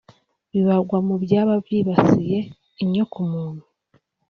[0.51, 2.37] bibarwa mu byaba byibasiye
[2.83, 3.63] inyokomuntu